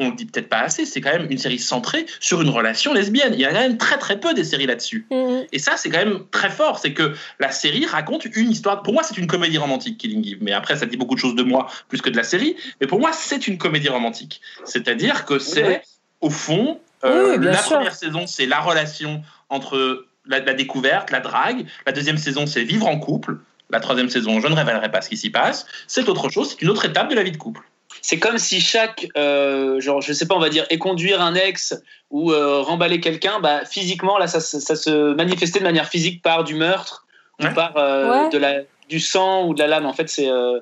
[0.00, 2.94] On le dit peut-être pas assez, c'est quand même une série centrée sur une relation
[2.94, 3.34] lesbienne.
[3.34, 5.06] Il y a quand même très très peu des séries là-dessus.
[5.10, 5.44] Mhm.
[5.52, 6.78] Et ça, c'est quand même très fort.
[6.78, 8.82] C'est que la série raconte une histoire.
[8.82, 10.38] Pour moi, c'est une comédie romantique, Killing Eve.
[10.40, 12.56] Mais après, ça dit beaucoup de choses de moi plus que de la série.
[12.80, 14.40] Mais pour moi, c'est une comédie romantique.
[14.64, 15.82] C'est-à-dire que c'est,
[16.22, 17.76] au fond, euh, Oui, la sûr.
[17.76, 21.66] première saison, c'est la relation entre la, la découverte, la drague.
[21.84, 23.38] La deuxième saison, c'est vivre en couple.
[23.70, 25.66] La troisième saison, je ne révélerai pas ce qui s'y passe.
[25.86, 26.50] C'est autre chose.
[26.50, 27.62] C'est une autre étape de la vie de couple.
[28.02, 31.74] C'est comme si chaque, euh, genre, je sais pas, on va dire, éconduire un ex
[32.10, 36.22] ou euh, remballer quelqu'un, bah, physiquement, là, ça, se- ça se manifestait de manière physique
[36.22, 37.06] par du meurtre
[37.40, 37.50] Ouais.
[37.50, 38.28] ou par euh, Ouais.
[38.30, 38.54] de la,
[38.88, 39.86] du sang ou de la lame.
[39.86, 40.58] En fait, c'est euh,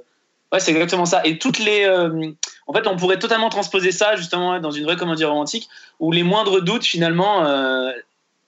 [0.52, 1.20] ouais, c'est exactement ça.
[1.24, 1.84] Et toutes les.
[1.84, 2.30] euh,
[2.66, 5.68] en fait, on pourrait totalement transposer ça, justement, dans une vraie comédie romantique
[6.00, 7.90] où les moindres doutes, finalement, euh,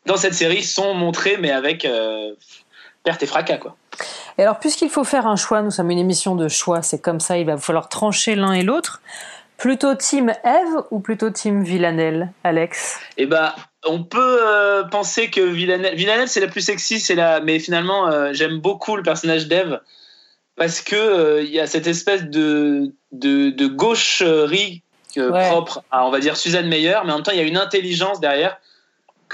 [0.06, 2.32] dans cette série, sont montrés, mais avec euh,
[3.04, 3.76] perte et fracas, quoi.
[4.38, 7.20] Et alors, puisqu'il faut faire un choix, nous sommes une émission de choix, c'est comme
[7.20, 9.00] ça, il va falloir trancher l'un et l'autre.
[9.56, 12.98] Plutôt Team Eve ou plutôt Team Villanelle, Alex?
[13.18, 13.52] Eh ben,
[13.86, 18.08] on peut euh, penser que Villanelle, Villanelle c'est la plus sexy, c'est la, mais finalement,
[18.08, 19.80] euh, j'aime beaucoup le personnage d'Eve
[20.56, 24.82] parce que euh, il y a cette espèce de de, de gaucherie
[25.18, 25.48] euh, Ouais.
[25.48, 27.56] propre à, on va dire, Suzanne Meyer, mais en même temps, il y a une
[27.58, 28.58] intelligence derrière.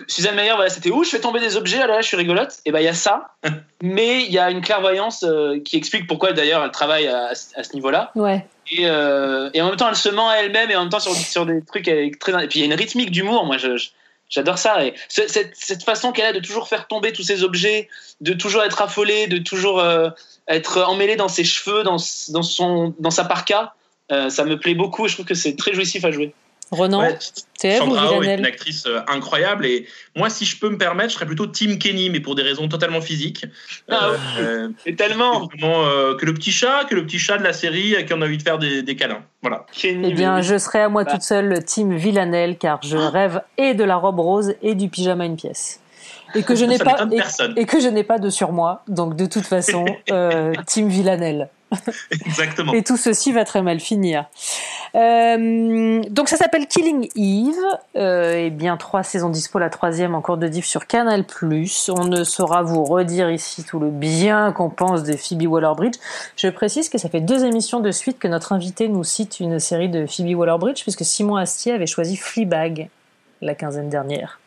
[0.09, 2.17] Suzanne Meyer, voilà, c'était où je fais tomber des objets, ah là, là, je suis
[2.17, 2.59] rigolote.
[2.65, 3.29] Et ben, il y a ça,
[3.83, 7.63] mais il y a une clairvoyance euh, qui explique pourquoi d'ailleurs elle travaille à, à
[7.63, 8.11] ce niveau-là.
[8.15, 8.47] Ouais.
[8.73, 11.01] Et, euh, et en même temps, elle se ment à elle-même et en même temps
[11.01, 12.33] sur, sur des trucs elle est très.
[12.45, 13.45] Et puis il y a une rythmique d'humour.
[13.47, 13.91] Moi, je, je-
[14.29, 14.85] j'adore ça.
[14.85, 17.89] Et ce- cette, cette façon qu'elle a de toujours faire tomber tous ces objets,
[18.21, 20.11] de toujours être affolée, de toujours euh,
[20.49, 21.97] être emmêlée dans ses cheveux, dans,
[22.31, 23.75] dans son, dans sa parka,
[24.13, 25.07] euh, ça me plaît beaucoup.
[25.07, 26.35] Et je trouve que c'est très jouissif à jouer.
[26.73, 30.69] Renan, Ouais, ou Sandra Oh est une actrice euh, incroyable et moi, si je peux
[30.69, 33.47] me permettre, je serais plutôt Team Kenny, mais pour des raisons totalement physiques.
[33.89, 34.17] Ah oui.
[34.41, 35.47] Euh, Et tellement.
[35.47, 38.13] vraiment, euh, que le petit chat, que le petit chat de la série à qui
[38.15, 39.23] on a envie de faire des, des câlins.
[39.43, 39.65] Voilà.
[39.73, 41.13] Kenny, Eh bien, mais- je serai à moi Bah.
[41.13, 45.25] toute seule Team Villanelle, car je rêve et de la robe rose et du pyjama
[45.25, 45.81] une pièce.
[46.35, 49.27] Et que je n'ai pas et, et que je n'ai pas de surmoi, donc de
[49.27, 51.49] toute façon, euh, Team Villanelle.
[52.27, 52.73] Exactement.
[52.73, 54.27] Et tout ceci va très mal finir.
[54.95, 57.55] Euh, donc ça s'appelle Killing Eve.
[57.97, 61.25] Euh, et bien trois saisons dispo, la troisième en cours de diff sur Canal+.
[61.89, 65.97] On ne saura vous redire ici tout le bien qu'on pense de Phoebe Waller-Bridge.
[66.37, 69.59] Je précise que ça fait deux émissions de suite que notre invité nous cite une
[69.59, 72.89] série de Phoebe Waller-Bridge, puisque Simon Astier avait choisi Fleabag
[73.43, 74.41] la quinzaine dernière.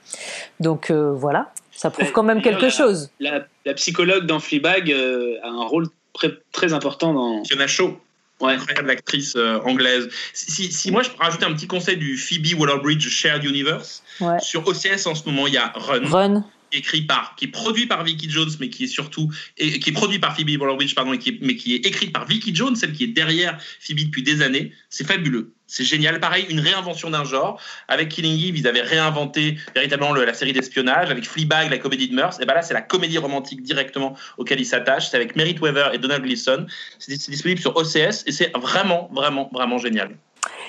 [0.60, 3.12] Donc euh, voilà, ça prouve quand même quelque chose.
[3.20, 7.44] la, la psychologue dans Fleabag euh, a un rôle très, très important dans.
[7.46, 8.00] Fiona Shaw,
[8.42, 8.54] Ouais.
[8.54, 10.08] incroyable actrice euh, anglaise.
[10.34, 14.02] Si, si- si moi je peux rajouter un petit conseil du Phoebe Waller-Bridge Shared Universe,
[14.22, 14.40] Ouais.
[14.42, 16.46] sur OCS en ce moment il y a Run, Run.
[16.72, 19.94] écrit par, qui est produit par Vicky Jones, mais qui est surtout, et, qui est
[19.94, 22.76] produit par Phoebe Waller-Bridge, pardon, et qui est- mais qui est écrit par Vicky Jones,
[22.78, 24.72] celle qui est derrière Phoebe depuis des années.
[24.90, 25.52] C'est fabuleux.
[25.72, 26.20] C'est génial.
[26.20, 27.62] Pareil, une réinvention d'un genre.
[27.88, 31.12] Avec Killing Eve, ils avaient réinventé véritablement le- la série d'espionnage.
[31.12, 32.40] Avec Fleabag, la comédie de mœurs.
[32.42, 35.10] Et ben là, c'est la comédie romantique directement auquel ils s'attachent.
[35.12, 36.66] C'est avec Merritt Wever et Donald Gleason.
[36.98, 40.18] C'est disponible sur OCS et c'est vraiment, vraiment, vraiment génial.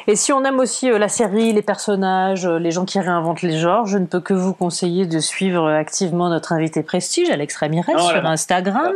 [0.07, 3.43] Et si on aime aussi euh, la série, les personnages, euh, les gens qui réinventent
[3.43, 7.31] les genres, je ne peux que vous conseiller de suivre euh, activement notre invité prestige,
[7.31, 8.27] Alex Ramirez, Oh sur.
[8.27, 8.95] Instagram.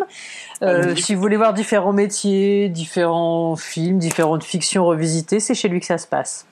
[0.62, 1.03] Euh, Allez-y.
[1.03, 5.87] si vous voulez voir différents métiers, différents films, différentes fictions revisitées, c'est chez lui que
[5.87, 6.47] ça se passe.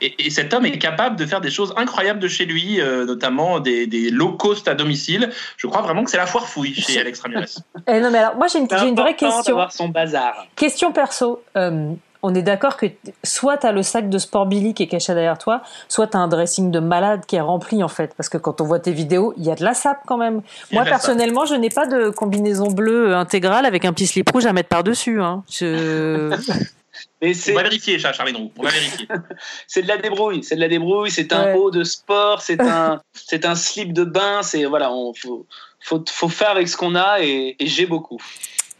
[0.00, 3.06] Et, et cet homme est capable de faire des choses incroyables de chez lui, euh,
[3.06, 5.30] notamment des, des low cost à domicile.
[5.56, 7.44] Je crois vraiment que c'est la foire fouille chez Alex Ramirez.
[7.88, 9.56] Eh non, mais alors, moi j'ai une, vraie question.
[9.70, 10.46] son bazar.
[10.56, 11.42] Question perso.
[11.56, 11.92] Euh,
[12.26, 12.86] on est d'accord que
[13.22, 16.16] soit tu as le sac de sport Billy qui est caché derrière toi, soit tu
[16.16, 18.14] as un dressing de malade qui est rempli en fait.
[18.16, 20.42] Parce que quand on voit tes vidéos, il y a de la sape quand même.
[20.72, 24.52] Moi personnellement, je n'ai pas de combinaison bleue intégrale avec un petit slip rouge à
[24.52, 25.22] mettre par-dessus.
[25.22, 25.44] Hein.
[25.48, 26.34] Je...
[27.22, 28.52] Mais on va vérifier, Roux.
[28.58, 29.06] On va vérifier.
[29.66, 30.42] c'est de la débrouille.
[30.44, 31.10] C'est de la débrouille.
[31.10, 32.42] C'est un haut de sport.
[32.42, 34.42] C'est un, c'est un slip de bain.
[34.42, 35.46] C'est voilà, on faut,
[35.80, 38.20] faut, faut faire avec ce qu'on a et, et j'ai beaucoup.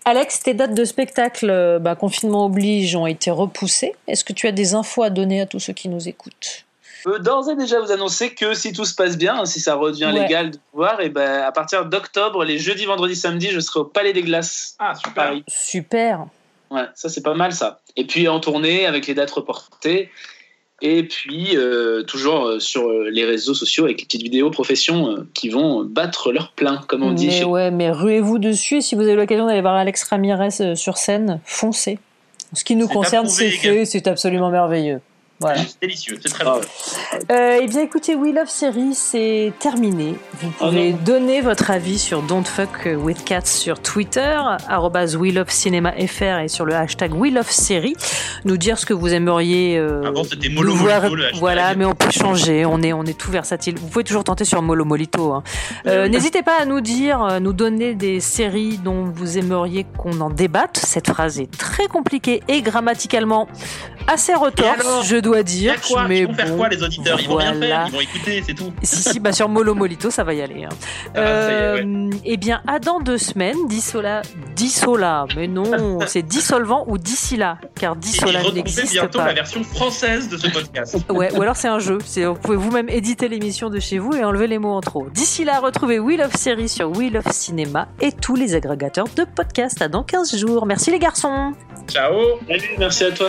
[0.09, 3.97] Alex, tes dates de spectacle, euh, bah, confinement oblige, ont été repoussées.
[4.07, 6.65] Est-ce que tu as des infos à donner à tous ceux qui nous écoutent?
[7.01, 9.75] Je peux d'ores et déjà vous annoncer que si tout se passe bien, si ça
[9.75, 13.81] redevient légal de pouvoir, et ben à partir d'octobre, les jeudis, vendredis, samedis, je serai
[13.81, 15.13] au Palais des Glaces ah, super.
[15.13, 15.45] Paris.
[15.49, 16.27] Super.
[16.71, 17.81] Ouais, ça c'est pas mal ça.
[17.97, 20.11] Et puis en tournée avec les dates reportées.
[20.83, 25.27] Et puis, euh, toujours euh, sur euh, les réseaux sociaux avec les petites vidéos profession
[25.33, 27.29] qui vont battre leur plein, comme on dit.
[27.29, 28.83] Mais ouais, mais ruez-vous dessus.
[28.83, 31.99] Si vous avez l'occasion d'aller voir Alex Ramirez sur scène, foncez.
[32.53, 35.01] Ce qui nous concerne, c'est fait, c'est absolument merveilleux.
[35.41, 35.59] Voilà.
[35.59, 36.61] C'est délicieux, c'est très bon.
[37.31, 40.15] Euh, eh bien, écoutez, We Love Series, c'est terminé.
[40.41, 44.39] Vous oh pouvez donner votre avis sur Don't Fuck with Cats sur Twitter,
[45.19, 47.97] We Love Cinéma FR et sur le hashtag We Love Series.
[48.45, 49.79] Nous dire ce que vous aimeriez.
[49.79, 51.41] Euh, Avant, c'était Molo Molito, le hashtag.
[51.41, 52.65] Voilà, mais on peut changer.
[52.65, 53.79] On est, on est tout versatile.
[53.79, 55.33] Vous pouvez toujours tenter sur Molo Molito.
[55.33, 55.43] Hein.
[55.87, 60.21] Euh, N'hésitez pas à nous dire, euh, nous donner des séries dont vous aimeriez qu'on
[60.21, 60.79] en débatte.
[60.79, 63.49] Cette phrase est très compliquée et grammaticalement
[64.07, 65.75] assez retorse, je dois dire.
[66.09, 68.55] mais ils vont faire quoi les auditeurs Ils vont rien faire, ils vont écouter, c'est
[68.55, 68.73] tout.
[68.83, 70.65] Si, si, bah sur Molo Molito, ça va y aller.
[70.65, 70.69] Hein.
[71.15, 74.23] Ah, euh, eh bien, à dans deux semaines, Dissola,
[74.55, 79.01] Dissola, mais non, c'est dissolvant ou d'ici là, car Dissola n'existe pas.
[79.01, 80.97] bientôt la version française de ce podcast.
[81.11, 81.99] ouais, ou alors c'est un jeu.
[81.99, 85.09] Vous pouvez vous-même éditer l'émission de chez vous et enlever les mots en trop.
[85.11, 89.25] D'ici là, retrouvez Wheel of Series sur Wheel of Cinéma et tous les agrégateurs de
[89.25, 89.83] podcasts.
[89.83, 90.67] À dans 15 jours.
[90.67, 91.53] Merci les garçons.
[91.89, 92.39] Ciao.
[92.49, 93.29] Salut, merci à toi.